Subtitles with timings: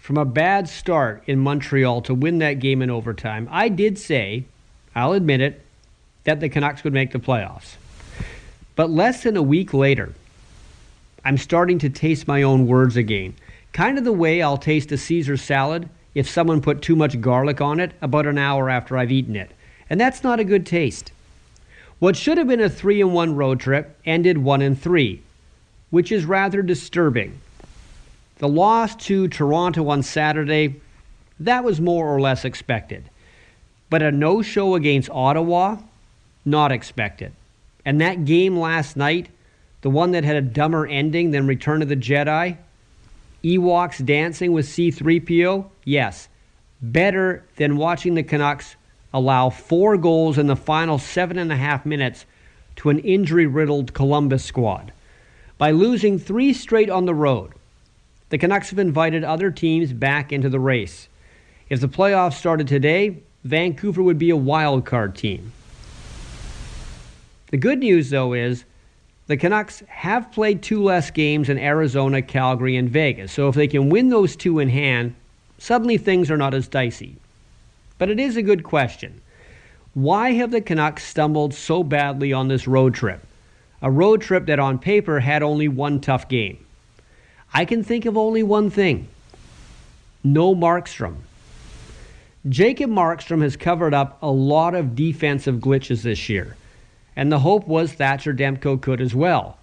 [0.00, 4.44] from a bad start in Montreal to win that game in overtime, I did say,
[4.94, 5.60] I'll admit it,
[6.24, 7.76] that the Canucks would make the playoffs.
[8.76, 10.14] But less than a week later,
[11.24, 13.34] I'm starting to taste my own words again.
[13.72, 17.60] Kind of the way I'll taste a Caesar salad if someone put too much garlic
[17.60, 19.50] on it about an hour after I've eaten it.
[19.90, 21.12] And that's not a good taste.
[21.98, 25.20] What should have been a 3 in 1 road trip ended 1 in 3,
[25.90, 27.38] which is rather disturbing.
[28.40, 30.80] The loss to Toronto on Saturday,
[31.40, 33.10] that was more or less expected.
[33.90, 35.76] But a no show against Ottawa,
[36.46, 37.32] not expected.
[37.84, 39.28] And that game last night,
[39.82, 42.56] the one that had a dumber ending than Return of the Jedi,
[43.44, 46.30] Ewoks dancing with C3PO, yes,
[46.80, 48.74] better than watching the Canucks
[49.12, 52.24] allow four goals in the final seven and a half minutes
[52.76, 54.92] to an injury riddled Columbus squad.
[55.58, 57.52] By losing three straight on the road,
[58.30, 61.08] the Canucks have invited other teams back into the race.
[61.68, 65.52] If the playoffs started today, Vancouver would be a wild card team.
[67.50, 68.64] The good news, though, is
[69.26, 73.32] the Canucks have played two less games in Arizona, Calgary, and Vegas.
[73.32, 75.14] So if they can win those two in hand,
[75.58, 77.16] suddenly things are not as dicey.
[77.98, 79.20] But it is a good question.
[79.94, 83.26] Why have the Canucks stumbled so badly on this road trip?
[83.82, 86.64] A road trip that on paper had only one tough game.
[87.52, 89.08] I can think of only one thing
[90.22, 91.16] no Markstrom.
[92.48, 96.56] Jacob Markstrom has covered up a lot of defensive glitches this year,
[97.16, 99.58] and the hope was Thatcher Demko could as well,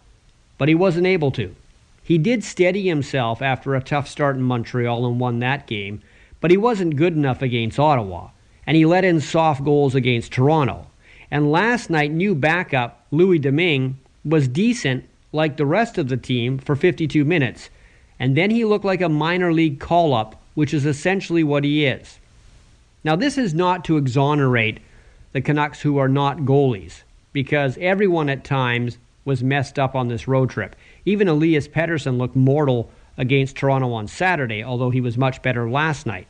[0.58, 1.56] but he wasn't able to.
[2.04, 6.02] He did steady himself after a tough start in Montreal and won that game,
[6.40, 8.30] but he wasn't good enough against Ottawa,
[8.66, 10.88] and he let in soft goals against Toronto.
[11.32, 16.58] And last night, new backup Louis Domingue was decent like the rest of the team
[16.58, 17.70] for 52 minutes,
[18.20, 21.86] and then he looked like a minor league call up, which is essentially what he
[21.86, 22.20] is.
[23.04, 24.80] Now, this is not to exonerate
[25.34, 30.28] the Canucks who are not goalies, because everyone at times was messed up on this
[30.28, 30.76] road trip.
[31.06, 36.06] Even Elias Pettersson looked mortal against Toronto on Saturday, although he was much better last
[36.06, 36.28] night.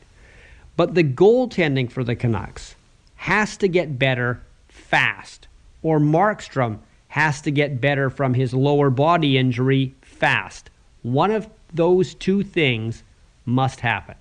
[0.76, 2.74] But the goaltending for the Canucks
[3.16, 5.48] has to get better fast,
[5.82, 6.78] or Markstrom
[7.08, 10.70] has to get better from his lower body injury fast.
[11.02, 13.02] One of those two things
[13.44, 14.16] must happen.